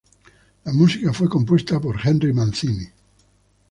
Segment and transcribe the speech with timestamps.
[0.63, 2.87] La música fue compuesta por Henry Mancini.